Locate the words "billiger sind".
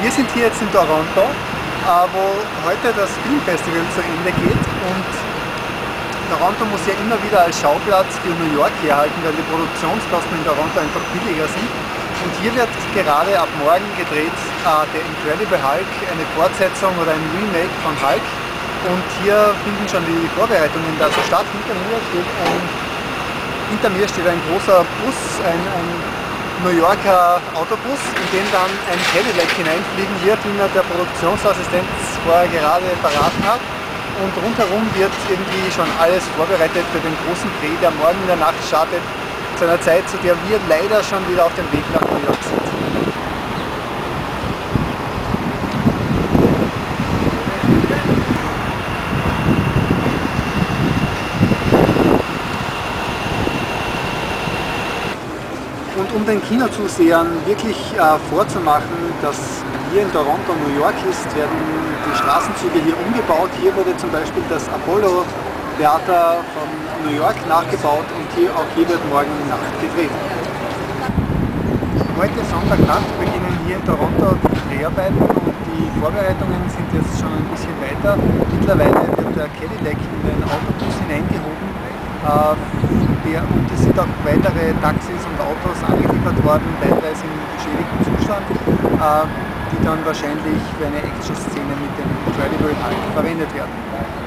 11.12-11.68